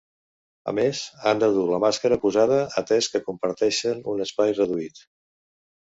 [0.71, 1.01] A més,
[1.31, 5.05] han de dur la màscara posada, atès que comparteixen un espai reduït.